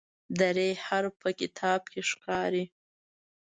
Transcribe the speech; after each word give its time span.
د 0.39 0.41
"ر" 0.55 0.57
حرف 0.85 1.13
په 1.23 1.29
کتاب 1.39 1.79
کې 1.91 2.01
ښکاري. 2.09 2.65